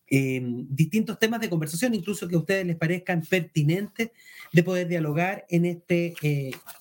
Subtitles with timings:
[0.09, 4.11] distintos temas de conversación, incluso que a ustedes les parezcan pertinentes
[4.53, 6.13] de poder dialogar en este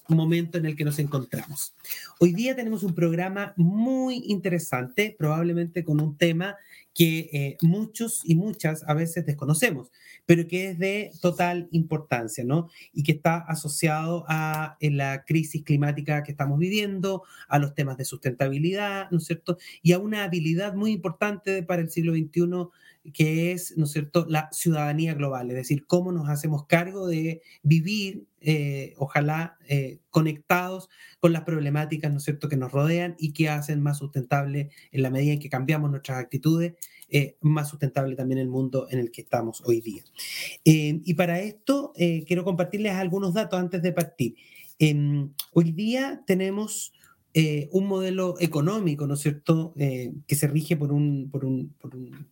[0.08, 1.74] momento en el que nos encontramos.
[2.20, 6.56] Hoy día tenemos un programa muy interesante, probablemente con un tema
[6.94, 9.90] que eh, muchos y muchas a veces desconocemos,
[10.26, 12.70] pero que es de total importancia, ¿no?
[12.92, 18.04] Y que está asociado a la crisis climática que estamos viviendo, a los temas de
[18.04, 19.58] sustentabilidad, ¿no es cierto?
[19.82, 22.68] Y a una habilidad muy importante para el siglo XXI
[23.12, 27.42] que es, ¿no es cierto?, la ciudadanía global, es decir, cómo nos hacemos cargo de
[27.62, 30.88] vivir, eh, ojalá, eh, conectados
[31.20, 35.02] con las problemáticas, ¿no es cierto?, que nos rodean y que hacen más sustentable en
[35.02, 36.74] la medida en que cambiamos nuestras actitudes,
[37.10, 40.02] eh, más sustentable también el mundo en el que estamos hoy día.
[40.64, 41.92] y para esto,
[42.26, 44.34] quiero compartirles algunos datos antes de partir.
[44.78, 46.92] Em, hoy día tenemos...
[47.72, 52.28] un modelo económico, ¿no es cierto?, que se rige por un, por un, por un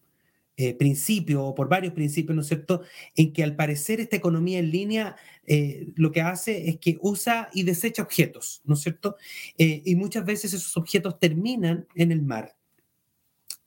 [0.59, 2.83] eh, principio o por varios principios, ¿no es cierto?,
[3.17, 7.49] en que al parecer esta economía en línea eh, lo que hace es que usa
[7.55, 9.17] y desecha objetos, ¿no es cierto?
[9.57, 12.55] Eh, y muchas veces esos objetos terminan en el mar.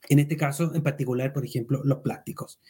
[0.09, 2.61] En este caso, en particular, por ejemplo, los plásticos.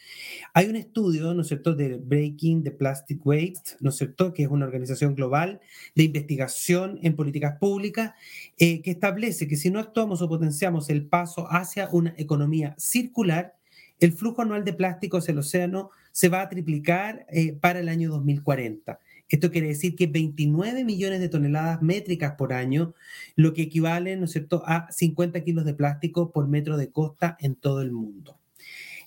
[0.54, 4.44] Hay un estudio, ¿no es cierto?, de Breaking the Plastic Waste, ¿no es cierto?, que
[4.44, 5.60] es una organización global
[5.94, 8.14] de investigación en políticas públicas,
[8.56, 13.56] que establece que si no actuamos o potenciamos el paso hacia una economía circular,
[14.00, 18.10] el flujo anual de plásticos el océano se va a triplicar eh, para el año
[18.10, 18.98] 2040.
[19.28, 22.94] Esto quiere decir que 29 millones de toneladas métricas por año,
[23.34, 27.36] lo que equivale, ¿no es cierto?, a 50 kilos de plástico por metro de costa
[27.40, 28.38] en todo el mundo.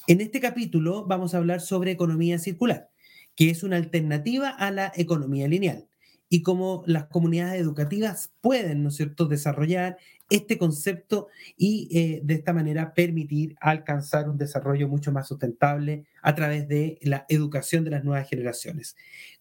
[0.08, 2.90] En este capítulo vamos a hablar sobre economía circular,
[3.36, 5.89] que es una alternativa a la economía lineal
[6.30, 9.98] y cómo las comunidades educativas pueden, ¿no es cierto?, desarrollar
[10.30, 16.36] este concepto y eh, de esta manera permitir alcanzar un desarrollo mucho más sustentable a
[16.36, 18.96] través de la educación de las nuevas generaciones.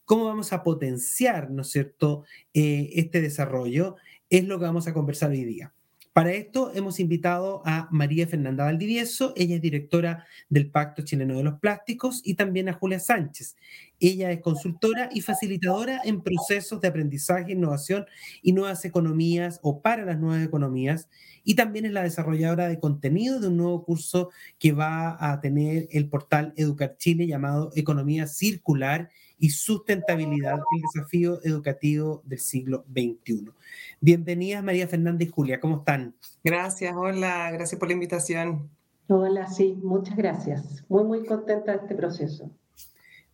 [0.06, 3.96] ¿Cómo vamos a potenciar, ¿no es cierto?, eh, este desarrollo?
[4.30, 5.72] Es lo que vamos a conversar hoy día.
[6.12, 11.44] Para esto hemos invitado a María Fernanda Valdivieso, ella es directora del Pacto Chileno de
[11.44, 13.56] los Plásticos, y también a Julia Sánchez.
[14.00, 18.06] Ella es consultora y facilitadora en procesos de aprendizaje, innovación
[18.42, 21.08] y nuevas economías o para las nuevas economías,
[21.44, 25.88] y también es la desarrolladora de contenido de un nuevo curso que va a tener
[25.92, 33.50] el portal Educar Chile llamado Economía Circular y Sustentabilidad, el desafío educativo del siglo XXI.
[34.00, 36.14] Bienvenidas María Fernanda y Julia, ¿cómo están?
[36.42, 38.68] Gracias, hola, gracias por la invitación.
[39.08, 40.84] Hola, sí, muchas gracias.
[40.88, 42.50] Muy, muy contenta de este proceso.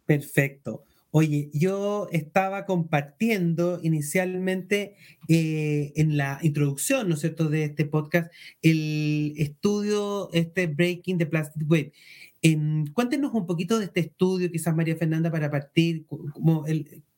[0.07, 0.85] Perfecto.
[1.17, 4.97] Oye, yo estaba compartiendo inicialmente
[5.29, 8.33] eh, en la introducción, ¿no es cierto?, de este podcast,
[8.63, 11.93] el estudio, este Breaking the Plastic Wave.
[12.47, 16.05] Em, cuéntenos un poquito de este estudio, quizás María Fernanda, para partir,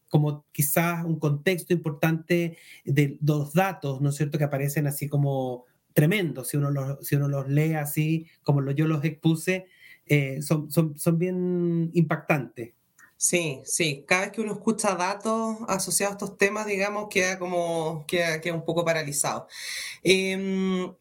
[0.08, 5.64] como quizás un contexto importante de los datos, ¿no es cierto?, que aparecen así como
[5.92, 9.66] tremendos, si uno si uno los lee así, como yo los expuse,
[10.06, 12.74] eh, son, son, son bien impactantes.
[13.16, 14.04] Sí, sí.
[14.06, 18.64] Cada vez que uno escucha datos asociados a estos temas, digamos, queda como queda, un
[18.64, 19.48] poco paralizado.
[20.04, 20.92] Em,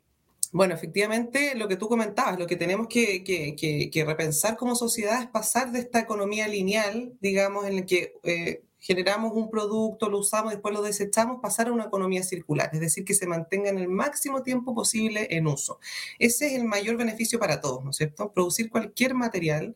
[0.56, 5.28] bueno, efectivamente, lo que tú comentabas, lo que tenemos que, que, repensar como sociedad es
[5.28, 10.52] pasar de esta economía lineal, digamos, en la que eh, generamos un producto, lo usamos,
[10.52, 13.88] después lo desechamos, pasar a una economía circular, es decir, que se mantenga en el
[13.88, 15.80] máximo tiempo posible en uso.
[16.20, 18.32] Ese es el mayor beneficio para todos, ¿no es cierto?
[18.32, 19.76] Producir cualquier material,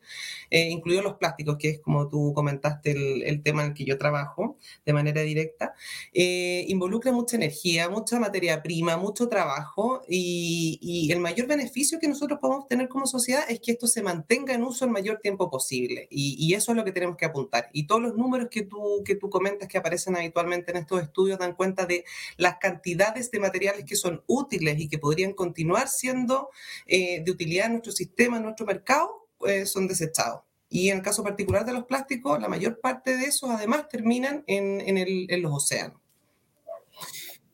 [0.52, 2.92] eh, incluidos los plásticos, que es como tú comentaste
[3.28, 5.74] el, tema en el que yo trabajo de manera directa,
[6.14, 12.08] eh, involucra mucha energía, mucha materia prima, mucho trabajo y, y el mayor beneficio que
[12.08, 15.50] nosotros podemos tener como sociedad es que esto se mantenga en uso el mayor tiempo
[15.50, 17.70] posible y, y eso es lo que tenemos que apuntar.
[17.74, 21.40] Y todos los números que tú, que tú comentas que aparecen habitualmente en estos estudios
[21.40, 22.06] dan cuenta de
[22.38, 26.50] las cantidades de materiales que son útiles y que podrían continuar siendo
[26.86, 30.42] eh, de utilidad en nuestro sistema, en nuestro mercado, eh, son desechados.
[30.70, 34.44] Y en el caso particular de los plásticos, la mayor parte de esos además terminan
[34.46, 36.00] en, en, los océanos.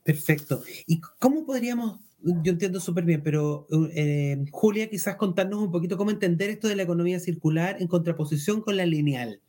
[0.02, 0.62] Perfecto.
[0.86, 2.00] ¿Y cómo podríamos
[2.42, 6.74] yo entiendo súper bien, pero eh, Julia, quizás contarnos un poquito cómo entender esto de
[6.74, 9.40] la economía circular en contraposición con la lineal,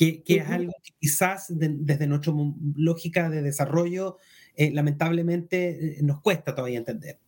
[0.00, 2.32] que, que es algo que quizás desde nuestra
[2.74, 4.16] lógica de desarrollo,
[4.56, 7.18] eh, lamentablemente, eh, nos cuesta todavía entender.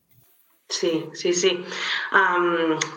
[0.70, 1.62] Sí, sí, sí.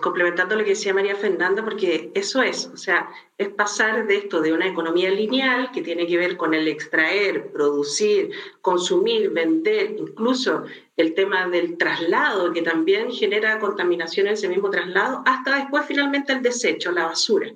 [0.02, 4.40] complementando lo que decía María Fernanda, porque eso es, o sea, es pasar de esto
[4.40, 8.32] de una economía lineal que tiene que ver con el extraer, producir,
[8.62, 10.64] consumir, vender, incluso
[10.96, 16.32] el tema del traslado, que también genera contaminación en ese mismo traslado, hasta después finalmente
[16.32, 17.52] el desecho, la basura.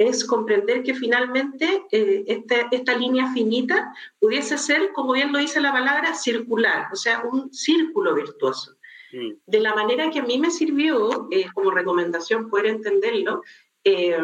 [0.00, 5.60] Es comprender que finalmente eh, este, esta línea finita pudiese ser, como bien lo dice
[5.60, 8.76] la palabra, circular, o sea, un círculo virtuoso
[9.12, 13.42] de la manera que a mí me sirvió eh, como recomendación poder entenderlo,
[13.82, 14.16] eh,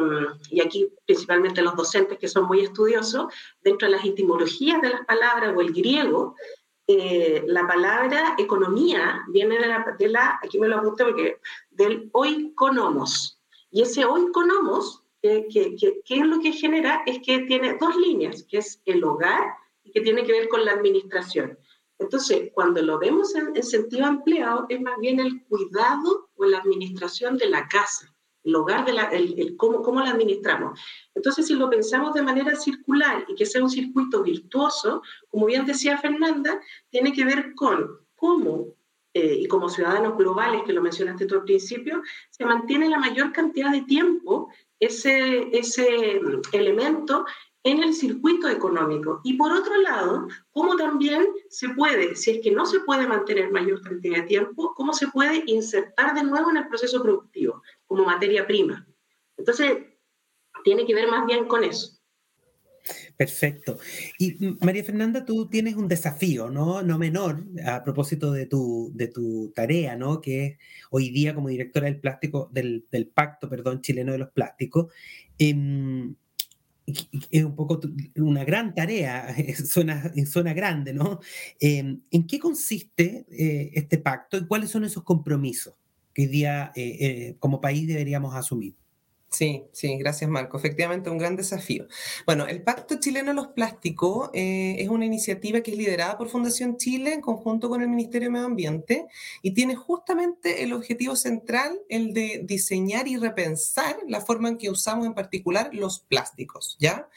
[0.50, 3.32] y aquí principalmente los docentes que son muy estudiosos,
[3.62, 6.36] dentro de las etimologías de las palabras o el griego,
[6.86, 11.40] eh, la palabra economía viene de la, de la, aquí me lo apunté porque,
[11.70, 13.40] del oikonomos.
[13.70, 17.02] Y ese oikonomos, ¿qué que, que, que, es lo que genera?
[17.06, 19.42] Es que tiene dos líneas, que es el hogar
[19.84, 21.58] y que tiene que ver con la administración.
[21.98, 27.38] Entonces, cuando lo vemos en, sentido ampliado, es más bien el cuidado o la administración
[27.38, 28.14] de la casa,
[28.44, 29.10] el hogar, de la,
[29.56, 30.78] cómo, cómo la administramos.
[31.14, 35.64] Entonces, si lo pensamos de manera circular y que sea un circuito virtuoso, como bien
[35.64, 38.74] decía Fernanda, tiene que ver con cómo,
[39.18, 43.32] eh, y como ciudadanos globales, que lo mencionaste tú al principio, se mantiene la mayor
[43.32, 46.20] cantidad de tiempo ese, ese
[46.52, 47.24] elemento
[47.64, 49.22] en el circuito económico.
[49.24, 53.50] Y por otro lado, cómo también se puede, si es que no se puede mantener
[53.50, 58.04] mayor cantidad de tiempo, cómo se puede insertar de nuevo en el proceso productivo como
[58.04, 58.86] materia prima.
[59.38, 59.78] Entonces,
[60.62, 61.95] tiene que ver más bien con eso.
[63.16, 63.78] Perfecto.
[64.18, 66.82] Y María Fernanda, tú tienes un desafío, ¿no?
[66.82, 70.20] No menor, a propósito de tu, de tu tarea, ¿no?
[70.20, 70.58] Que es
[70.90, 74.92] hoy día como directora del plástico, del, del Pacto, perdón, chileno de los plásticos.
[75.38, 75.54] Eh,
[77.30, 77.80] es un poco
[78.16, 79.34] una gran tarea,
[79.66, 81.20] suena, suena grande, ¿no?
[81.60, 85.74] Em, ¿En qué consiste eh, este pacto y cuáles son esos compromisos
[86.14, 88.76] que hoy día eh, eh, como país deberíamos asumir?
[89.28, 90.56] Sí, sí, gracias Marco.
[90.56, 91.86] Efectivamente, un gran desafío.
[92.24, 96.28] Bueno, el Pacto Chileno de los Plásticos eh, es una iniciativa que es liderada por
[96.28, 99.06] Fundación Chile en conjunto con el Ministerio de Medio Ambiente
[99.42, 104.70] y tiene justamente el objetivo central, el de diseñar y repensar la forma en que
[104.70, 107.08] usamos en particular los plásticos, ¿ya?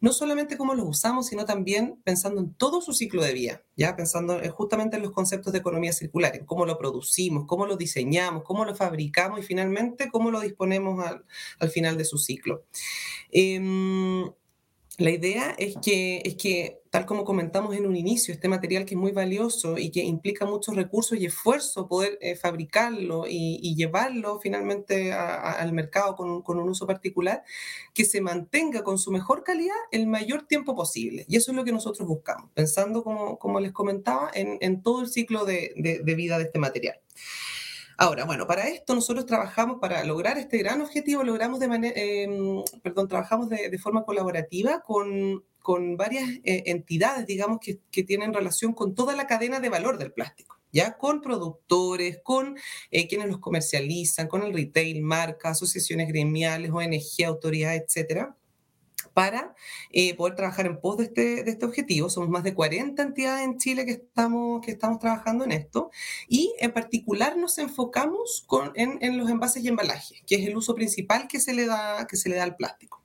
[0.00, 3.96] No solamente cómo los usamos, sino también pensando en todo su ciclo de vida, ¿ya?
[3.96, 8.44] Pensando justamente en los conceptos de economía circular, en cómo lo producimos, cómo lo diseñamos,
[8.44, 11.24] cómo lo fabricamos y finalmente cómo lo disponemos al
[11.58, 12.64] al final de su ciclo.
[13.30, 14.24] Em,
[14.98, 18.94] la idea es que, es que, tal como comentamos en un inicio, este material que
[18.94, 24.38] es muy valioso y que implica muchos recursos y esfuerzo poder eh, fabricarlo y, llevarlo
[24.38, 27.42] finalmente al mercado con, un uso particular,
[27.92, 31.26] que se mantenga con su mejor calidad el mayor tiempo posible.
[31.28, 35.08] Y eso es lo que nosotros buscamos, pensando, como, como les comentaba, en, todo el
[35.08, 37.00] ciclo de, de vida de este material.
[37.96, 42.62] Ahora, bueno, para esto nosotros trabajamos, para lograr este gran objetivo, logramos de manera, em,
[42.82, 48.72] perdón, trabajamos de, forma colaborativa con, con varias eh, entidades, digamos, que, que, tienen relación
[48.72, 50.96] con toda la cadena de valor del plástico, ¿ya?
[50.96, 52.56] Con productores, con
[52.90, 58.36] eh, quienes los comercializan, con el retail, marcas, asociaciones gremiales, ONG, autoridades, etcétera
[59.14, 59.54] para
[59.90, 62.10] eh, poder trabajar en pos de este, de este objetivo.
[62.10, 65.90] Somos más de 40 entidades en Chile que estamos, que estamos trabajando en esto
[66.28, 70.56] y en particular nos enfocamos con, en, en, los envases y embalajes, que es el
[70.56, 73.02] uso principal que se le da, que se le da al plástico.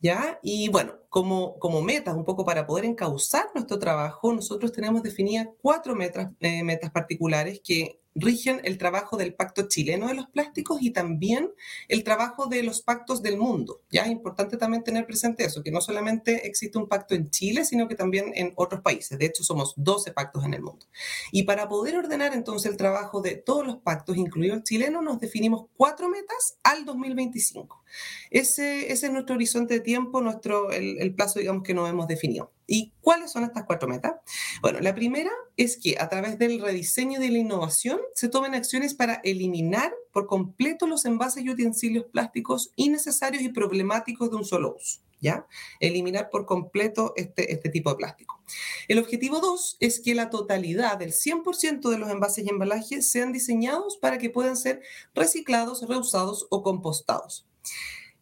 [0.00, 0.38] ¿Ya?
[0.42, 5.46] Y bueno, como, como metas, un poco para poder encauzar nuestro trabajo, nosotros tenemos definidas
[5.62, 10.80] cuatro metas, eh, metas particulares que rigen el trabajo del Pacto Chileno de los Plásticos
[10.80, 11.50] y también
[11.88, 13.82] el trabajo de los pactos del mundo.
[13.90, 17.64] Ya es importante también tener presente eso, que no solamente existe un pacto en Chile,
[17.64, 19.18] sino que también en otros países.
[19.18, 20.86] De hecho, somos 12 pactos en el mundo.
[21.32, 25.20] Y para poder ordenar entonces el trabajo de todos los pactos, incluido el chileno, nos
[25.20, 27.84] definimos cuatro metas al 2025.
[28.30, 32.08] Ese, ese es nuestro horizonte de tiempo, nuestro, el, el plazo, digamos, que nos hemos
[32.08, 32.52] definido.
[32.66, 34.14] ¿Y cuáles son estas cuatro metas?
[34.62, 38.94] Bueno, la primera es que a través del rediseño de la innovación se tomen acciones
[38.94, 44.76] para eliminar por completo los envases y utensilios plásticos innecesarios y problemáticos de un solo
[44.76, 45.00] uso.
[45.20, 45.46] ¿Ya?
[45.80, 48.42] Eliminar por completo este, este tipo de plástico.
[48.88, 53.32] El objetivo dos es que la totalidad del 100% de los envases y embalajes sean
[53.32, 54.82] diseñados para que puedan ser
[55.14, 57.46] reciclados, reusados o compostados.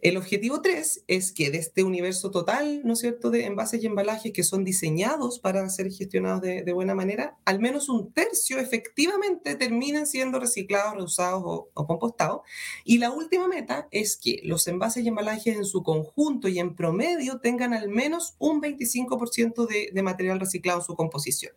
[0.03, 3.87] El objetivo 3 es que de este universo total, ¿no es cierto?, de envases y
[3.87, 9.55] embalajes que son diseñados para ser gestionados de, buena manera, al menos un tercio efectivamente
[9.55, 12.41] terminen siendo reciclados, reusados o, compostados.
[12.85, 16.75] Y la última meta es que los envases y embalajes en su conjunto y en
[16.75, 21.53] promedio tengan al menos un 25% de, material reciclado en su composición.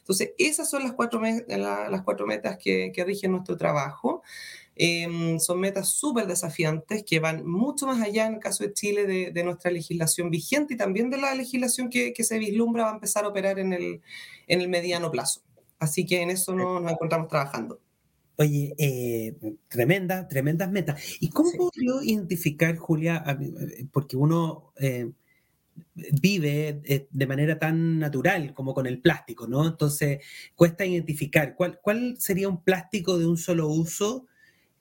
[0.00, 4.22] Entonces, esas son las cuatro, las cuatro metas que, que rigen nuestro trabajo.
[4.76, 9.06] Em, son metas súper desafiantes que van mucho más allá, en el caso de Chile,
[9.06, 13.24] de, nuestra legislación vigente y también de la legislación que, se vislumbra va a empezar
[13.24, 14.00] a operar en el,
[14.48, 15.42] en el mediano plazo.
[15.78, 17.80] Así que en eso nos, nos encontramos trabajando.
[18.36, 19.36] Oye, eh,
[19.68, 21.00] tremenda, tremendas metas.
[21.20, 25.12] ¿Y cómo podría identificar, Julia, eh, porque uno eh,
[25.94, 29.66] vive de manera tan natural como con el plástico, ¿no?
[29.66, 30.18] Entonces,
[30.56, 34.26] cuesta identificar cuál, cuál sería un plástico de un solo uso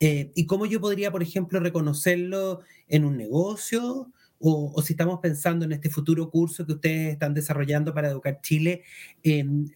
[0.06, 4.12] eh, ¿Y cómo yo podría, por ejemplo, reconocerlo en un negocio?
[4.40, 8.84] O, si estamos pensando en este futuro curso que ustedes están desarrollando para Educar Chile,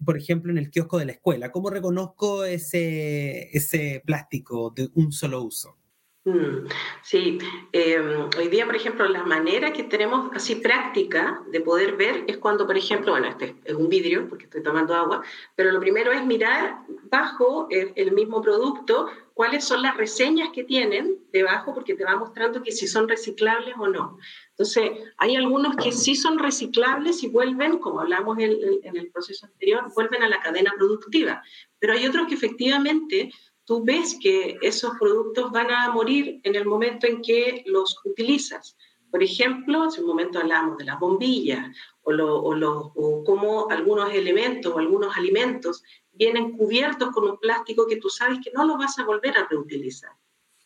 [0.04, 5.14] por ejemplo, en el kiosco de la escuela, ¿cómo reconozco ese, ese plástico de un
[5.14, 5.77] solo uso?
[6.28, 6.68] Mm,
[7.04, 7.38] sí,
[7.72, 12.36] em, hoy día, por ejemplo, la manera que tenemos así práctica de poder ver es
[12.36, 15.24] cuando, por ejemplo, bueno, este es un vidrio, porque estoy tomando agua,
[15.56, 16.80] pero lo primero es mirar
[17.10, 22.62] bajo el mismo producto cuáles son las reseñas que tienen debajo, porque te va mostrando
[22.62, 24.18] que si son reciclables o no.
[24.50, 28.52] Entonces, hay algunos que sí son reciclables y vuelven, como hablamos en,
[28.84, 31.42] el proceso anterior, vuelven a la cadena productiva,
[31.80, 33.32] pero hay otros que efectivamente
[33.68, 38.78] tú ves que esos productos van a morir en el momento en que los utilizas.
[39.12, 44.74] Por ejemplo, hace un momento hablamos de las bombillas o, o, o cómo algunos elementos
[44.74, 45.84] o algunos alimentos
[46.14, 49.48] vienen cubiertos con un plástico que tú sabes que no lo vas a volver a
[49.50, 50.12] reutilizar.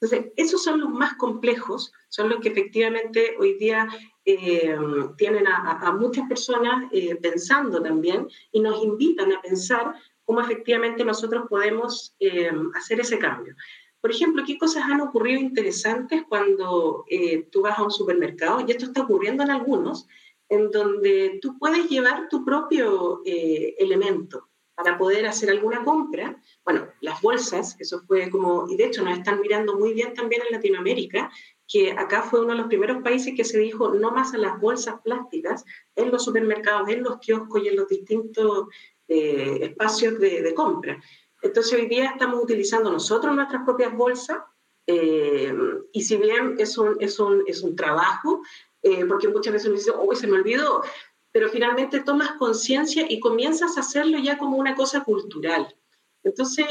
[0.01, 3.87] Entonces, esos son los más complejos, son los que efectivamente hoy día
[4.25, 4.75] eh,
[5.17, 9.93] tienen a, muchas personas eh, pensando también y nos invitan a pensar
[10.31, 13.53] cómo efectivamente nosotros podemos eh, hacer ese cambio.
[13.99, 17.03] Por ejemplo, ¿qué cosas han ocurrido interesantes cuando
[17.51, 18.63] tú vas a un supermercado?
[18.65, 20.07] Y esto está ocurriendo en algunos,
[20.47, 26.41] en donde tú puedes llevar tu propio elemento para poder hacer alguna compra.
[26.63, 30.41] Bueno, las bolsas, eso fue como, y de hecho nos están mirando muy bien también
[30.47, 31.29] en Latinoamérica,
[31.71, 34.59] que acá fue uno de los primeros países que se dijo no más a las
[34.59, 35.63] bolsas plásticas
[35.95, 38.67] en los supermercados, en los kioscos y en los distintos
[39.07, 41.01] eh, espacios de, compra.
[41.41, 44.39] Entonces hoy día estamos utilizando nosotros nuestras propias bolsas
[44.87, 45.53] eh,
[45.91, 48.41] y si bien es un, es un, es un trabajo,
[48.83, 50.83] eh, porque muchas veces uno dice, oh, se me olvidó,
[51.31, 55.75] pero finalmente tomas conciencia y comienzas a hacerlo ya como una cosa cultural.
[56.23, 56.65] Entonces,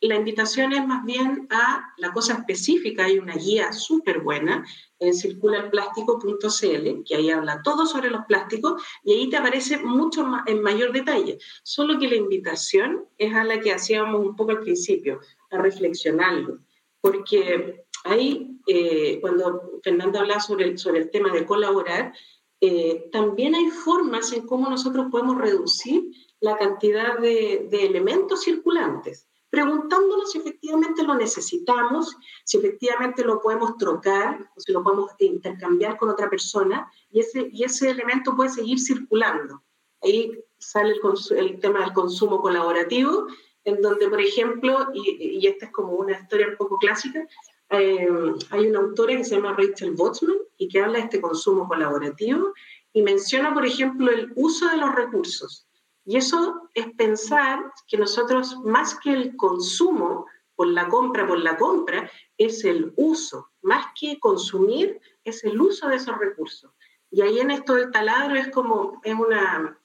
[0.00, 3.04] la invitación es más bien a la cosa específica.
[3.04, 4.64] Hay una guía súper buena
[4.98, 10.46] en circulalplástico.cl, que ahí habla todo sobre los plásticos y ahí te aparece mucho más,
[10.46, 11.38] en mayor detalle.
[11.62, 16.58] Solo que la invitación es a la que hacíamos un poco al principio, a reflexionarlo.
[17.00, 22.12] Porque ahí, eh, cuando Fernanda habla sobre sobre el tema de colaborar,
[22.60, 26.04] eh, también hay formas en cómo nosotros podemos reducir
[26.40, 34.50] la cantidad de, elementos circulantes, preguntándonos si efectivamente lo necesitamos, si efectivamente lo podemos trocar
[34.56, 38.78] o si lo podemos intercambiar con otra persona y ese, y ese elemento puede seguir
[38.80, 39.62] circulando.
[40.02, 43.26] Ahí sale el, el tema del consumo colaborativo,
[43.64, 47.26] en donde, por ejemplo, y, y esta es como una historia un poco clásica,
[47.70, 48.08] eh,
[48.50, 52.52] hay una autora que se llama Rachel Botsman y que habla de este consumo colaborativo
[52.92, 55.65] y menciona, por ejemplo, el uso de los recursos.
[56.06, 61.56] Y eso es pensar que nosotros, más que el consumo por la compra, por la
[61.56, 63.50] compra, es el uso.
[63.62, 66.70] Más que consumir, es el uso de esos recursos.
[67.10, 69.78] Y ahí en esto del taladro es como, es una,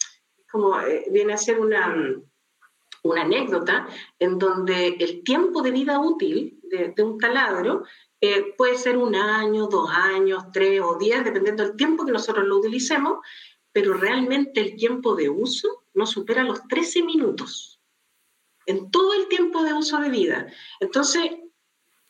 [0.51, 1.95] como eh, viene a ser una,
[3.03, 3.87] una anécdota
[4.19, 7.83] en donde el tiempo de vida útil de, un taladro
[8.21, 12.45] eh, puede ser un año, dos años, tres o diez, dependiendo del tiempo que nosotros
[12.45, 13.19] lo utilicemos,
[13.71, 17.81] pero realmente el tiempo de uso no supera los 13 minutos
[18.65, 20.48] en todo el tiempo de uso de vida.
[20.79, 21.24] Entonces,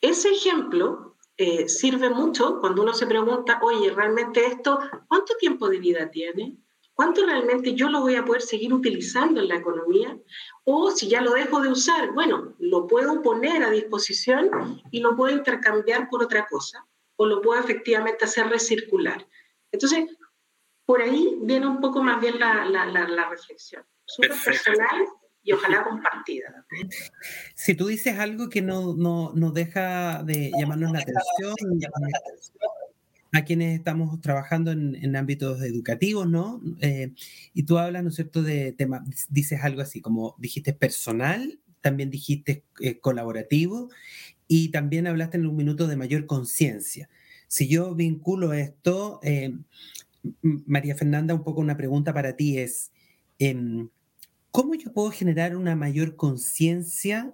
[0.02, 5.80] ese ejemplo eh, sirve mucho cuando uno se pregunta, oye, ¿realmente esto cuánto tiempo de
[5.80, 6.58] vida tiene?
[6.94, 10.20] ¿Cuánto realmente yo lo voy a poder seguir utilizando en la economía?
[10.66, 15.16] O si ya lo dejo de usar, bueno, lo puedo poner a disposición y lo
[15.16, 16.86] puedo intercambiar por otra cosa
[17.16, 19.28] o lo puedo efectivamente hacer recircular.
[19.72, 20.06] Entonces,
[20.92, 23.82] por ahí viene un poco más bien la, la, la, reflexión.
[24.04, 25.06] Súper personal
[25.42, 26.66] y ojalá compartida.
[27.56, 31.56] Si tú dices algo que no, no, no deja de llamarnos la atención,
[33.32, 36.62] a quienes estamos trabajando en, en ámbitos educativos, ¿no?
[36.82, 37.14] Eh,
[37.54, 42.10] y tú hablas, ¿no es cierto?, de temas, dices algo así como dijiste personal, también
[42.10, 43.90] dijiste eh, colaborativo
[44.46, 47.10] y también hablaste en un minuto de mayor conciencia.
[47.48, 49.54] Si yo vinculo esto, eh,
[50.42, 52.92] María Fernanda, un poco una pregunta para ti es,
[53.40, 53.90] em,
[54.52, 57.34] ¿cómo yo puedo generar una mayor conciencia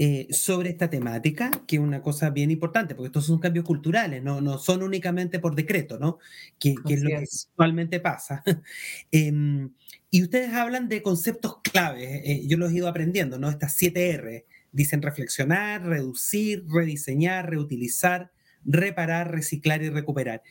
[0.00, 4.22] eh, sobre esta temática, que es una cosa bien importante, porque estos son cambios culturales,
[4.22, 6.18] no, no son únicamente por decreto, ¿no?
[6.56, 8.44] Que, es lo que actualmente pasa.
[9.10, 9.72] Em,
[10.10, 13.50] y ustedes hablan de conceptos claves, eh, yo los he ido aprendiendo, ¿no?
[13.50, 18.30] Estas siete R, dicen reflexionar, reducir, rediseñar, reutilizar,
[18.64, 20.44] reparar, reciclar y recuperar.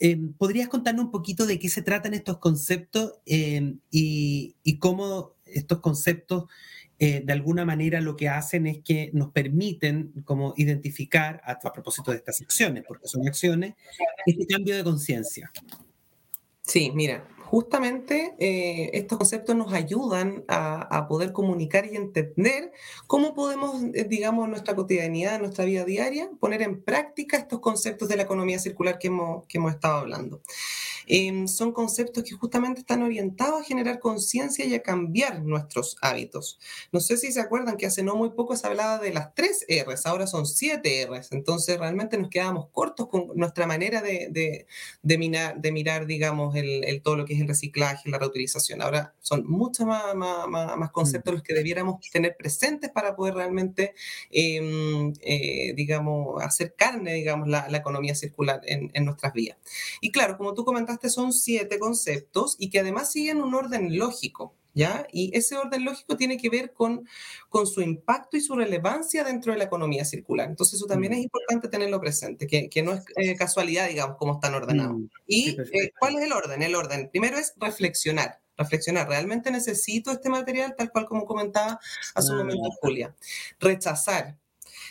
[0.00, 5.80] Em, ¿Podrías contarnos un poquito de qué se tratan estos conceptos em, y, cómo estos
[5.80, 6.44] conceptos
[7.00, 12.10] eh, de alguna manera lo que hacen es que nos permiten como identificar, a propósito
[12.10, 13.74] de estas acciones, porque son acciones,
[14.26, 15.50] este cambio de conciencia.
[16.62, 22.72] Sí, mira, justamente eh, estos conceptos nos ayudan a, poder comunicar y entender
[23.06, 27.60] cómo podemos, eh, digamos, en nuestra cotidianidad, en nuestra vida diaria, poner en práctica estos
[27.60, 30.42] conceptos de la economía circular que hemos, que hemos estado hablando.
[31.08, 36.58] Em, son conceptos que justamente están orientados a generar conciencia y a cambiar nuestros hábitos.
[36.92, 39.64] No sé si se acuerdan que hace no muy poco se hablaba de las tres
[39.68, 44.66] R's, ahora son siete R's, entonces realmente nos quedábamos cortos con nuestra manera de, de,
[45.02, 48.82] de, mirar, de mirar, digamos, el, el, todo lo que es el reciclaje, la reutilización.
[48.82, 53.94] Ahora son muchos más, más, más, conceptos los que debiéramos tener presentes para poder realmente,
[54.30, 59.56] em, eh, digamos, hacer carne, digamos, la, la economía circular en, en nuestras vías.
[60.02, 64.54] Y claro, como tú comentaste, son siete conceptos y que además siguen un orden lógico.
[64.74, 65.08] ¿Ya?
[65.12, 67.04] Y ese orden lógico tiene que ver con,
[67.48, 70.48] con su impacto y su relevancia dentro de la economía circular.
[70.48, 71.22] Entonces eso también es mm.
[71.22, 74.98] importante tenerlo presente, que, que no es eh, casualidad, digamos, cómo están ordenados.
[74.98, 75.06] Mm.
[75.26, 76.62] ¿Y eh, cuál es el orden?
[76.62, 78.40] El orden, primero es reflexionar.
[78.56, 81.80] Reflexionar, ¿realmente necesito este material tal cual como comentaba
[82.14, 83.16] hace un momento Julia?
[83.58, 84.36] Rechazar.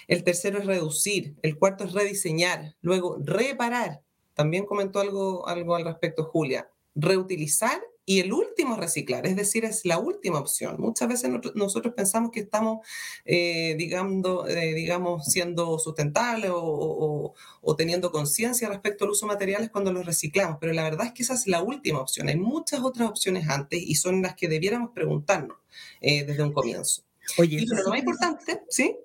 [0.07, 1.35] El tercero es reducir.
[1.41, 2.75] El cuarto es rediseñar.
[2.81, 4.01] Luego, reparar
[4.37, 6.69] también comentó algo, algo al respecto Julia.
[6.93, 10.77] Reutilizar y el último reciclar, es decir, es la última opción.
[10.79, 12.87] Muchas veces nosotros pensamos que estamos,
[13.25, 17.33] eh, digamos, eh, digamos, siendo sustentables o,
[17.77, 21.23] teniendo conciencia respecto al uso de materiales cuando los reciclamos, pero la verdad es que
[21.23, 22.29] esa es la última opción.
[22.29, 25.57] Hay muchas otras opciones antes y son las que debiéramos preguntarnos
[25.99, 27.01] eh, desde un comienzo.
[27.37, 28.97] Oye, y lo más importante, ¿sí?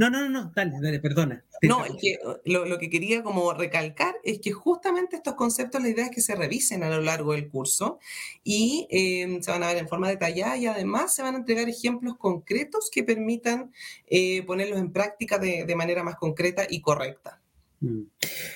[0.00, 1.44] No, no, no, dale, dale, perdona.
[1.60, 6.06] No, que uh, lo, que quería como recalcar es que justamente estos conceptos, la idea
[6.06, 7.98] es que se revisen a lo largo del curso
[8.42, 11.68] y em, se van a ver en forma detallada y además se van a entregar
[11.68, 13.72] ejemplos concretos que permitan
[14.06, 17.38] eh, ponerlos en práctica de, manera más concreta y correcta.
[17.80, 18.04] Mm.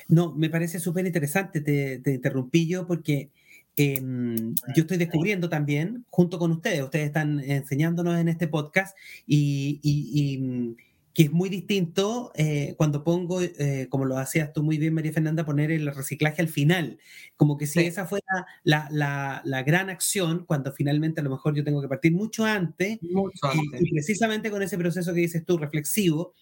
[0.08, 3.28] No, me parece súper interesante, te, interrumpí yo porque...
[3.76, 10.76] Em, yo estoy descubriendo también, junto con ustedes, ustedes están enseñándonos en este podcast y
[11.14, 15.12] que es muy distinto eh, cuando pongo, eh, como lo hacías tú muy bien, María
[15.12, 16.98] Fernanda, poner el reciclaje al final,
[17.36, 21.54] como que si esa fuera la, la, la, gran acción, cuando finalmente a lo mejor
[21.54, 23.80] yo tengo que partir mucho antes, mucho antes.
[23.80, 26.34] Y, precisamente con ese proceso que dices tú, reflexivo,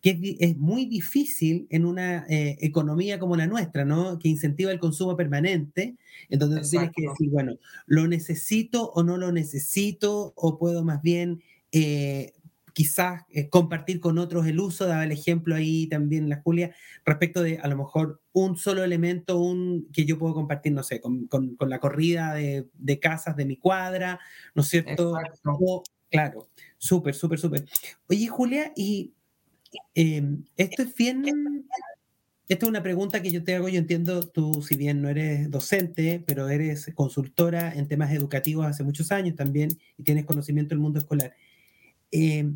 [0.00, 4.18] que es, muy difícil en una eh, economía como la nuestra, ¿no?
[4.18, 5.96] Que incentiva el consumo permanente,
[6.30, 7.56] entonces tienes que decir, bueno,
[7.86, 10.32] ¿lo necesito o no lo necesito?
[10.34, 11.42] O puedo más bien
[12.74, 17.40] quizás eh, compartir con otros el uso, daba el ejemplo ahí también la Julia, respecto
[17.40, 21.26] de a lo mejor un solo elemento un, que yo puedo compartir, no sé, con,
[21.28, 24.18] con, la corrida de, de, casas de mi cuadra,
[24.54, 25.14] ¿no es cierto?
[26.10, 27.64] claro, súper, súper, súper.
[28.08, 29.14] Oye, Julia, y
[29.94, 31.24] em, esto es bien...
[32.48, 35.48] esta es una pregunta que yo te hago, yo entiendo, tú si bien no eres
[35.48, 40.80] docente, pero eres consultora en temas educativos hace muchos años también y tienes conocimiento del
[40.80, 41.34] mundo escolar.
[42.10, 42.52] Eh,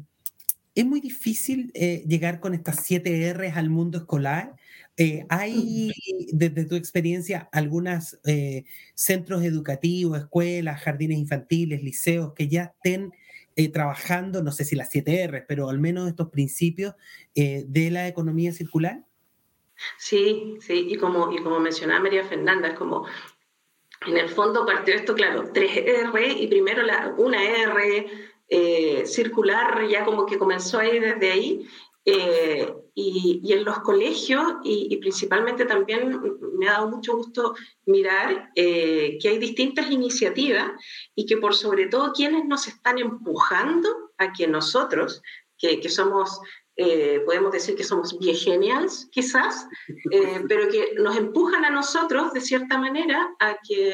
[0.80, 4.54] es muy difícil eh, llegar con estas siete R's al mundo escolar.
[4.96, 5.92] Eh, ¿Hay,
[6.32, 8.18] desde tu experiencia, algunos
[8.94, 13.12] centros educativos, escuelas, jardines infantiles, liceos que ya estén
[13.72, 16.94] trabajando, no sé si las siete R's, pero al menos estos principios
[17.34, 19.04] de la economía circular?
[19.98, 23.06] Sí, sí, y como, y como mencionaba María Fernanda, es como,
[24.06, 28.06] en el fondo partió esto, claro, tres R y primero la, una R
[28.50, 31.68] eh, circular, ya como que comenzó ahí desde ahí,
[32.04, 36.18] eh, y, en los colegios, y, principalmente también
[36.54, 40.70] me ha dado mucho gusto mirar eh, que hay distintas iniciativas
[41.14, 45.22] y que por sobre todo quienes nos están empujando a que nosotros,
[45.58, 46.40] que, somos
[47.26, 49.66] podemos decir que somos viegenials, quizás,
[50.48, 53.92] pero que nos empujan a nosotros, de cierta manera, a que,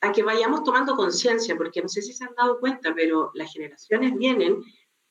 [0.00, 3.52] a que vayamos tomando conciencia, porque no sé si se han dado cuenta, pero las
[3.52, 4.62] generaciones vienen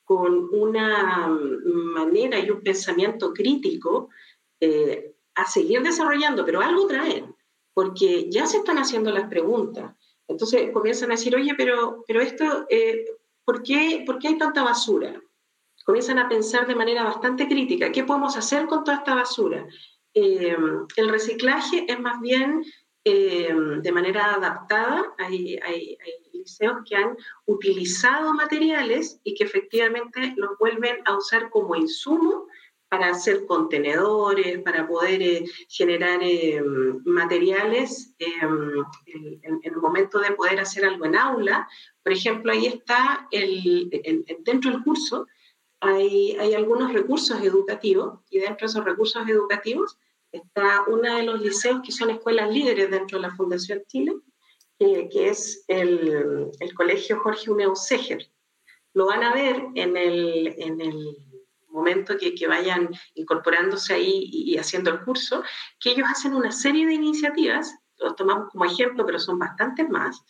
[0.04, 4.08] con una manera y un pensamiento crítico
[4.58, 7.34] eh, a seguir desarrollando, pero algo traen,
[7.72, 9.94] porque ya se están haciendo las preguntas.
[10.26, 12.66] Entonces comienzan a decir, oye, pero, pero esto,
[13.44, 15.20] ¿por, qué, ¿por qué hay tanta basura?
[15.84, 19.66] comienzan a pensar de manera bastante crítica, ¿qué podemos hacer con toda esta basura?
[20.14, 20.56] Eh,
[20.96, 22.64] el reciclaje es más bien
[23.04, 25.96] eh, de manera adaptada, hay, hay,
[26.34, 32.46] liceos que han utilizado materiales y que efectivamente los vuelven a usar como insumo
[32.88, 36.20] para hacer contenedores, para poder eh, generar
[37.04, 41.68] materiales en, el momento de poder hacer algo en aula.
[42.02, 43.90] Por ejemplo, ahí está el,
[44.40, 45.26] dentro del curso,
[45.80, 49.98] hay, hay algunos recursos educativos y dentro de esos recursos educativos
[50.32, 54.12] está uno de los liceos que son escuelas líderes dentro de la Fundación Chile,
[54.78, 58.30] que es el, el, Colegio Jorge Uneo Seger.
[58.94, 61.16] Lo van a ver en el, en el
[61.68, 65.42] momento que, que, vayan incorporándose ahí y, y, haciendo el curso,
[65.78, 70.24] que ellos hacen una serie de iniciativas, los tomamos como ejemplo, pero son bastantes más,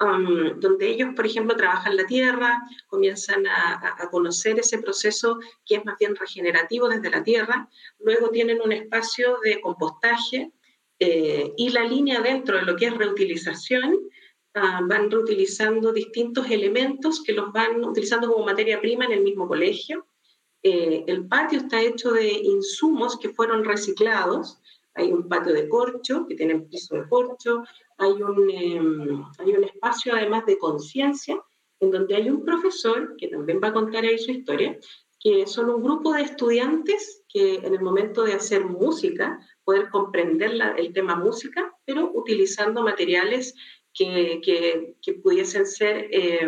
[0.00, 5.96] donde ellos, por ejemplo, trabajan la tierra, comienzan a, conocer ese proceso que es más
[5.98, 10.52] bien regenerativo desde la tierra, luego tienen un espacio de compostaje
[10.98, 13.98] eh, y la línea dentro de lo que es reutilización,
[14.54, 19.46] ah, van reutilizando distintos elementos que los van utilizando como materia prima en el mismo
[19.46, 20.06] colegio.
[20.62, 24.60] Eh, el patio está hecho de insumos que fueron reciclados,
[24.94, 27.62] hay un patio de corcho, que tiene piso de corcho,
[28.00, 31.40] hay un, em, hay un espacio además de conciencia,
[31.80, 34.78] en donde hay un profesor, que también va a contar ahí su historia,
[35.18, 40.52] que son un grupo de estudiantes que en el momento de hacer música, poder comprender
[40.78, 43.54] el tema música, pero utilizando materiales
[43.92, 46.40] que, que, que pudiesen ser eh,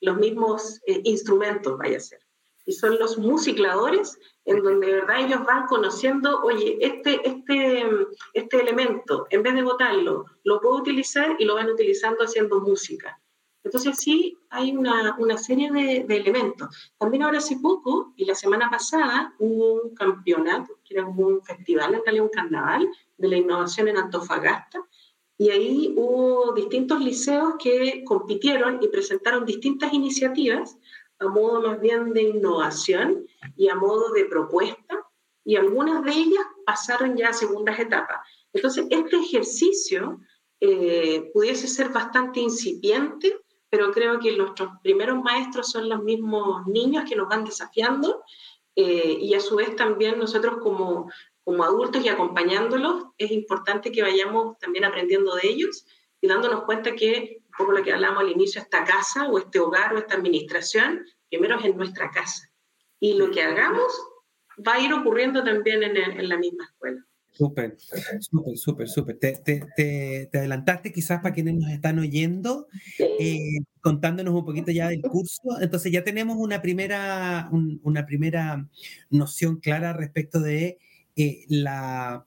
[0.00, 2.18] los mismos eh, instrumentos, vaya a ser.
[2.64, 7.84] Y son los musicladores en donde de verdad ellos van conociendo, oye, este, este,
[8.34, 13.18] este elemento, en vez de botarlo, lo puedo utilizar y lo van utilizando haciendo música.
[13.64, 16.92] Entonces sí, hay una, una serie de, de, elementos.
[16.98, 21.94] También ahora hace poco, y la semana pasada, hubo un campeonato, que era un festival,
[21.94, 24.84] en realidad un carnaval, de la innovación en Antofagasta,
[25.38, 30.76] y ahí hubo distintos liceos que compitieron y presentaron distintas iniciativas
[31.22, 35.06] a modo más bien de innovación y a modo de propuesta,
[35.44, 38.18] y algunas de ellas pasaron ya a segundas etapas.
[38.52, 40.20] Entonces, este ejercicio
[40.60, 43.36] eh, pudiese ser bastante incipiente,
[43.68, 48.22] pero creo que nuestros primeros maestros son los mismos niños que nos van desafiando
[48.76, 51.10] eh, y a su vez también nosotros como,
[51.44, 55.84] como adultos y acompañándolos, es importante que vayamos también aprendiendo de ellos
[56.20, 59.58] y dándonos cuenta que un poco lo que hablamos al inicio, esta casa o este
[59.58, 62.50] hogar o esta administración, primero es en nuestra casa.
[62.98, 63.92] Y lo que hagamos
[64.66, 67.04] va a ir ocurriendo también en, en la misma escuela.
[67.32, 67.76] Súper,
[68.20, 69.18] súper, súper, súper.
[69.18, 69.66] Te, te,
[70.30, 75.42] te, adelantaste quizás para quienes nos están oyendo, eh, contándonos un poquito ya del curso.
[75.62, 78.68] Entonces ya tenemos una primera, un, una primera
[79.08, 80.78] noción clara respecto de
[81.16, 82.26] eh, la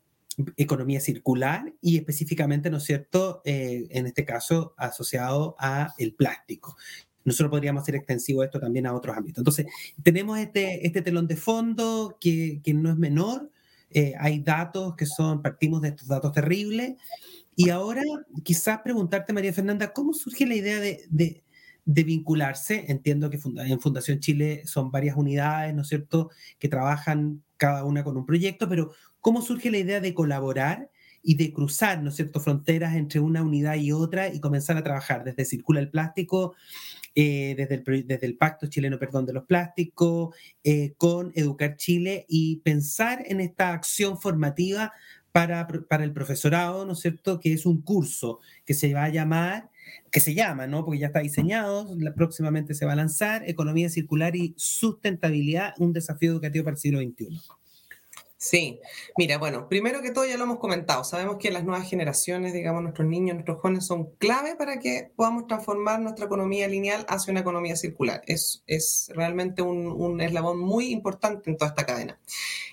[0.58, 6.78] economía circular y específicamente, ¿no es cierto?, eh, en este caso asociado a el plástico.
[7.24, 9.40] Nosotros podríamos hacer extensivo esto también a otros ámbitos.
[9.40, 9.66] Entonces,
[10.04, 13.50] tenemos este, este telón de fondo que, que no es menor,
[13.90, 16.96] eh, hay datos que son, partimos de estos datos terribles,
[17.56, 18.02] y ahora
[18.44, 21.45] quizás preguntarte, María Fernanda, ¿cómo surge la idea de, de,
[21.86, 22.86] de vincularse.
[22.88, 28.04] Entiendo que en Fundación Chile son varias unidades, ¿no es cierto?, que trabajan cada una
[28.04, 30.90] con un proyecto, pero ¿cómo surge la idea de colaborar
[31.22, 34.84] y de cruzar, ¿no es cierto?, fronteras entre una unidad y otra y comenzar a
[34.84, 36.56] trabajar desde Circula el Plástico,
[37.14, 42.26] eh, desde, el, desde, el, Pacto Chileno, perdón, de los Plásticos, eh, con Educar Chile
[42.28, 44.92] y pensar en esta acción formativa
[45.32, 49.10] para, para el profesorado, ¿no es cierto?, que es un curso que se va a
[49.10, 49.70] llamar
[50.12, 50.86] que se llama, ¿no?
[50.86, 56.32] Porque ya está diseñado, próximamente se va a lanzar, Economía Circular y Sustentabilidad, un desafío
[56.32, 57.42] educativo para el siglo XXI.
[58.38, 58.80] Sí,
[59.18, 62.84] mira, bueno, primero que todo ya lo hemos comentado, sabemos que las nuevas generaciones, digamos,
[62.84, 67.40] nuestros niños, nuestros jóvenes son clave para que podamos transformar nuestra economía lineal hacia una
[67.40, 68.22] economía circular.
[68.28, 72.20] Es, es realmente un, un eslabón muy importante en toda esta cadena.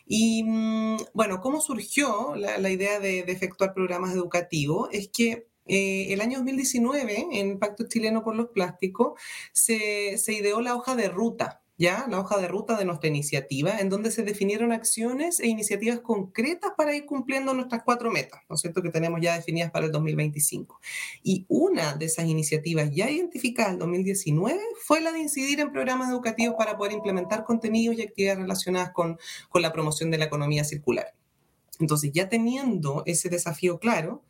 [0.07, 4.90] Y mm, bueno, ¿cómo surgió la, idea de, de efectuar programas educativos?
[4.92, 9.20] Es que eh, el año 2019, en Pacto Chileno por los Plásticos,
[9.53, 12.07] se, ideó la hoja de ruta, ¿ya?
[12.09, 16.72] La hoja de ruta de nuestra iniciativa, en donde se definieron acciones e iniciativas concretas
[16.77, 19.92] para ir cumpliendo nuestras cuatro metas, ¿no es cierto?, que tenemos ya definidas para el
[19.92, 20.81] 2025.
[21.22, 26.11] Y una de esas iniciativas ya identificadas en 2019 fue la de incidir en programas
[26.11, 30.64] educativos para poder implementar contenidos y actividades relacionadas con, con la promoción de la economía
[30.64, 31.14] circular.
[31.83, 34.22] Entonces, ya teniendo ese desafío claro,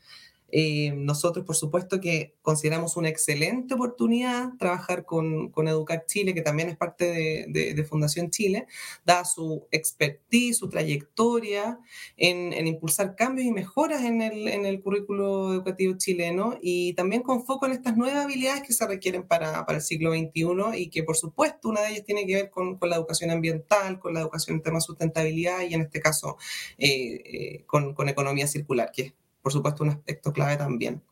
[0.54, 6.42] eh, nosotros, por supuesto, que consideramos una excelente oportunidad trabajar con, con Educar Chile, que
[6.42, 8.66] también es parte de, de, Fundación Chile,
[9.04, 11.80] da su expertise, su trayectoria
[12.18, 17.22] en, en, impulsar cambios y mejoras en el, en el currículo educativo chileno y también
[17.22, 20.90] con foco en estas nuevas habilidades que se requieren para, para el siglo XXI y
[20.90, 24.12] que, por supuesto, una de ellas tiene que ver con, con la educación ambiental, con
[24.12, 26.36] la educación en temas de sustentabilidad y, en este caso,
[26.76, 31.02] eh, eh, con, con economía circular, que es por supuesto, un aspecto clave también.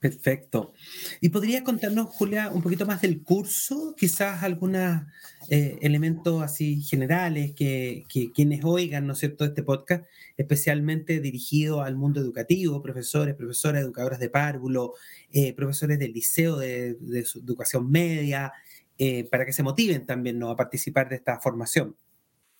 [0.00, 0.74] Perfecto.
[1.22, 3.94] ¿Y podría contarnos, Julia, un poquito más del curso?
[3.96, 5.00] Quizás algunos
[5.48, 10.04] eh, elementos así generales que, que, quienes oigan, ¿no es cierto?, este podcast,
[10.36, 14.92] especialmente dirigido al mundo educativo, profesores, profesoras, educadoras de párvulo,
[15.32, 18.52] eh, profesores del liceo de, de educación media,
[18.96, 20.50] eh, para que se motiven también ¿no?
[20.50, 21.96] a participar de esta formación.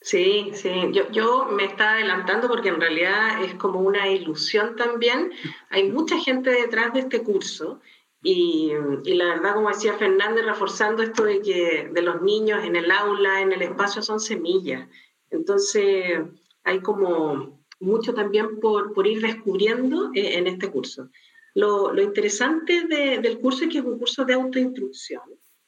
[0.05, 5.33] Sí, sí, yo, yo me estaba adelantando porque en realidad es como una ilusión también.
[5.71, 7.81] Hay mucha gente detrás de este curso
[8.23, 8.71] y,
[9.05, 12.91] y, la verdad, como decía Fernández, reforzando esto de que de los niños en el
[12.91, 14.87] aula, en el espacio, son semillas.
[15.31, 16.21] Entonces,
[16.65, 21.09] hay como mucho también por, por ir descubriendo eh, en este curso.
[21.55, 25.23] Lo, lo interesante de, del curso es que es un curso de autoinstrucción.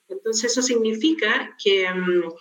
[0.09, 1.87] Entonces, eso significa que...
[1.91, 2.35] Um,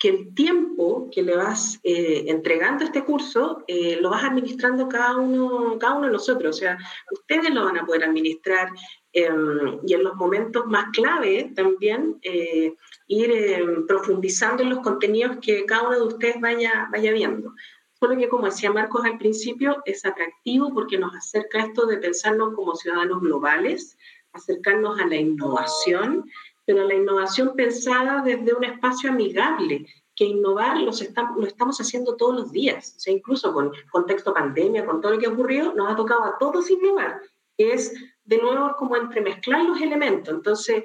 [0.00, 4.88] que el tiempo que le vas eh, entregando a este curso eh, lo vas administrando
[4.88, 6.56] cada uno, cada uno de nosotros.
[6.56, 6.78] O sea,
[7.12, 8.70] ustedes lo van a poder administrar
[9.12, 12.74] em, y en los momentos más clave también eh,
[13.08, 17.52] ir em, profundizando en los contenidos que cada uno de ustedes vaya, vaya viendo.
[17.92, 22.54] Solo que, como decía Marcos al principio, es atractivo porque nos acerca esto de pensarnos
[22.54, 23.98] como ciudadanos globales,
[24.32, 26.24] acercarnos a la innovación
[26.70, 32.14] pero la innovación pensada desde un espacio amigable, que innovar los estamos, lo estamos haciendo
[32.14, 35.74] todos los días, o sea, incluso con contexto pandemia, con todo lo que ha ocurrido,
[35.74, 37.22] nos ha tocado a todos innovar,
[37.58, 40.84] que es de nuevo como entremezclar los elementos, entonces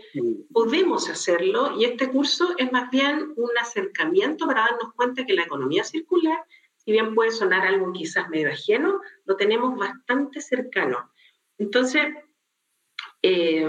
[0.52, 5.44] podemos hacerlo y este curso es más bien un acercamiento para darnos cuenta que la
[5.44, 6.46] economía circular,
[6.78, 11.12] si bien puede sonar algo quizás medio ajeno, lo tenemos bastante cercano.
[11.60, 12.08] Entonces,
[13.28, 13.66] eh,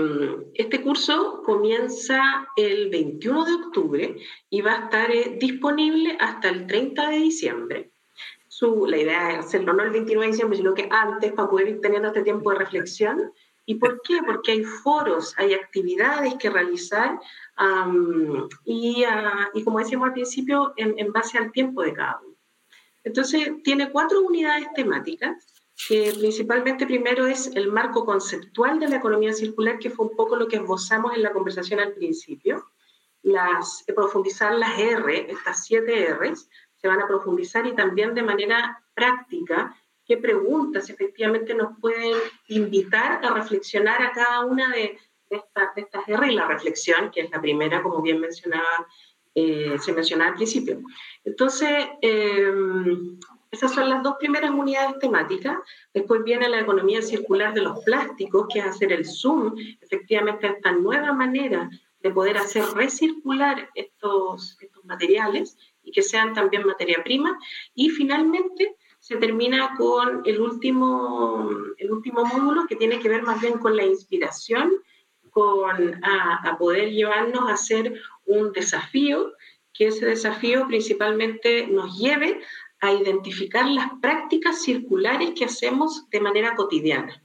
[0.53, 4.17] este curso comienza el 21 de octubre
[4.51, 7.91] y va a estar eh, disponible hasta el 30 de diciembre.
[8.49, 11.69] Su, la idea es hacerlo no el 29 de diciembre, sino que antes para poder
[11.69, 13.33] ir teniendo este tiempo de reflexión.
[13.65, 14.21] ¿Y por qué?
[14.27, 17.19] Porque hay foros, hay actividades que realizar
[17.59, 22.21] um, y, uh, y, como decíamos al principio, en, en base al tiempo de cada
[22.23, 22.37] uno.
[23.05, 29.33] Entonces, tiene cuatro unidades temáticas que principalmente primero es el marco conceptual de la economía
[29.33, 32.65] circular, que fue un poco lo que esbozamos en la conversación al principio.
[33.23, 38.83] Las, profundizar las R, estas siete Rs, se van a profundizar y también de manera
[38.95, 42.15] práctica qué preguntas efectivamente nos pueden
[42.49, 45.43] invitar a reflexionar a cada una de, de,
[45.75, 48.87] de estas R y la reflexión, que es la primera, como bien mencionaba,
[49.35, 50.81] eh, se mencionaba al principio.
[51.25, 52.53] Entonces, eh,
[53.51, 55.59] esas son las dos primeras unidades temáticas.
[55.95, 60.51] Después viene la economía circular de los plásticos, que es hacer el zoom, efectivamente, a
[60.51, 67.03] esta nueva manera de poder hacer recircular estos, estos materiales y que sean también materia
[67.03, 67.39] prima.
[67.75, 73.41] Y finalmente se termina con el último, el último módulo que tiene que ver más
[73.41, 74.73] bien con la inspiración
[75.31, 79.35] con, a, poder llevarnos a hacer un desafío,
[79.73, 82.41] que ese desafío principalmente nos lleve
[82.87, 87.23] a identificar las prácticas circulares que hacemos de manera cotidiana.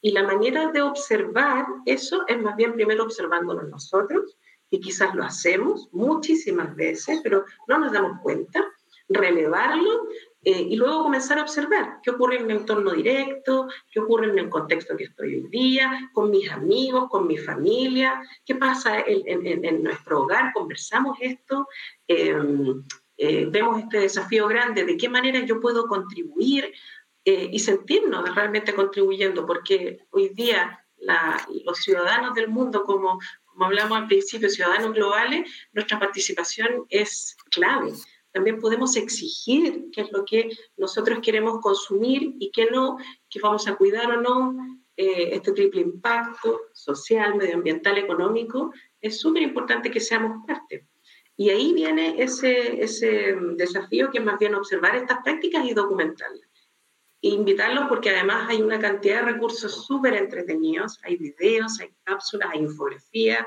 [0.00, 4.36] Y la manera de observar eso es más bien primero observándonos nosotros,
[4.70, 8.66] que quizás lo hacemos muchísimas veces, pero no nos damos cuenta,
[9.08, 10.08] relevarlo
[10.44, 14.38] eh, y luego comenzar a observar qué ocurre en mi entorno directo, qué ocurre en
[14.38, 19.82] el contexto que estoy hoy día, con mis amigos, con mi familia, qué pasa en,
[19.82, 21.68] nuestro hogar, conversamos esto,
[22.08, 22.82] em,
[23.24, 26.72] eh, vemos este desafío grande, de qué manera yo puedo contribuir
[27.24, 30.84] eh, y sentirnos realmente contribuyendo, porque hoy día
[31.64, 33.20] los ciudadanos del mundo, como,
[33.60, 37.92] hablamos al principio, ciudadanos globales, nuestra participación es clave
[38.32, 42.96] también podemos exigir qué es lo que nosotros queremos consumir y qué no,
[43.28, 44.56] que vamos a cuidar o no.
[44.96, 50.86] Eh, este triple impacto social, medioambiental, económico, es súper importante que seamos parte.
[51.36, 56.48] Y ahí viene ese, ese desafío que es más bien observar estas prácticas y documentarlas.
[57.22, 62.50] E invitarlos porque además hay una cantidad de recursos súper entretenidos, hay videos, hay cápsulas,
[62.52, 63.46] hay infografía,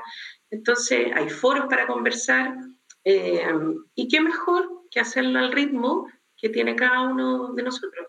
[0.50, 2.56] entonces hay foros para conversar
[3.04, 3.46] eh,
[3.94, 8.08] y qué mejor que hacerlo al ritmo que tiene cada uno de nosotros,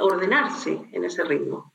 [0.00, 1.73] ordenarse en ese ritmo.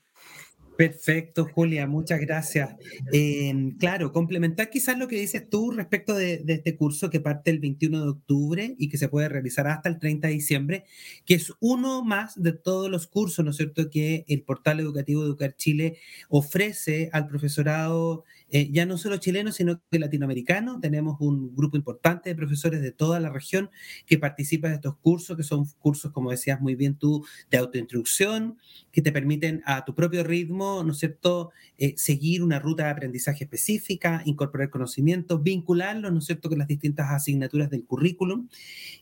[0.80, 2.74] Perfecto, Julia, muchas gracias.
[3.12, 7.58] Em, claro, complementar quizás lo que dices tú respecto de, este curso que parte el
[7.58, 10.84] 21 de octubre y que se puede realizar hasta el 30 de diciembre,
[11.26, 15.22] que es uno más de todos los cursos, ¿no es cierto?, que el portal educativo
[15.22, 15.98] Educar Chile
[16.30, 20.80] ofrece al profesorado eh, ya no solo chileno, sino que latinoamericano.
[20.80, 23.70] Tenemos un grupo importante de profesores de toda la región
[24.06, 28.58] que participan de estos cursos, que son cursos, como decías muy bien tú, de autoinstrucción,
[28.90, 32.90] que te permiten a tu propio ritmo, ¿no es cierto?, eh, seguir una ruta de
[32.90, 38.48] aprendizaje específica, incorporar conocimientos, vincularlos, ¿no es cierto?, con las distintas asignaturas del currículum.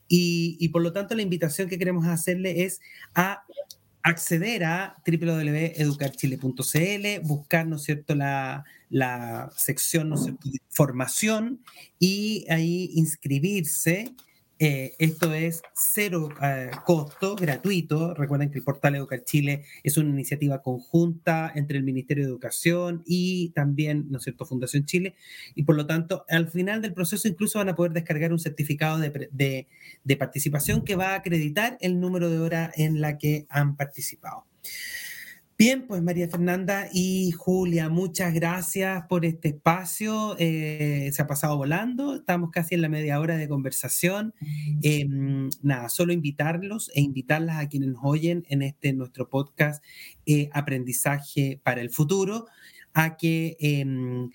[0.08, 2.80] Y, por lo tanto, la invitación que queremos hacerle es
[3.14, 3.44] a
[4.02, 11.60] acceder a www.educarchile.cl, buscar, ¿no es cierto?, la, la sección, ¿no es cierto?, de formación
[11.98, 14.14] y ahí inscribirse
[14.58, 18.14] eh, esto es cero eh, costo, gratuito.
[18.14, 23.02] Recuerden que el portal Educar Chile es una iniciativa conjunta entre el Ministerio de Educación
[23.06, 25.14] y también, ¿no es cierto?, Fundación Chile.
[25.54, 28.98] Y por lo tanto, al final del proceso incluso van a poder descargar un certificado
[28.98, 29.68] de, de,
[30.02, 34.44] de participación que va a acreditar el número de horas en la que han participado.
[35.60, 40.36] Bien, pues María Fernanda y Julia, muchas gracias por este espacio.
[40.38, 44.34] Eh, se ha pasado volando, estamos casi en la media hora de conversación.
[44.82, 49.82] Em, nada, solo invitarlos e invitarlas a quienes nos oyen en este nuestro podcast
[50.26, 52.46] eh, Aprendizaje para el Futuro,
[52.94, 54.30] a que em,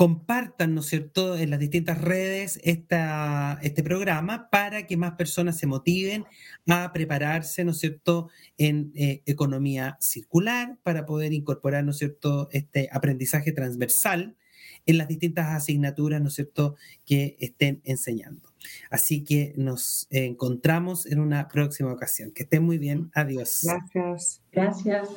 [0.00, 5.58] compartan, ¿no es cierto?, en las distintas redes esta, este programa para que más personas
[5.58, 6.24] se motiven
[6.66, 12.48] a prepararse, ¿no es cierto?, en eh, economía circular para poder incorporar, ¿no es cierto?,
[12.50, 14.38] este aprendizaje transversal
[14.86, 18.54] en las distintas asignaturas, ¿no es cierto?, que estén enseñando.
[18.88, 22.30] Así que nos encontramos en una próxima ocasión.
[22.30, 23.10] Que estén muy bien.
[23.14, 23.58] Adiós.
[23.64, 24.40] Gracias.
[24.50, 25.10] Gracias.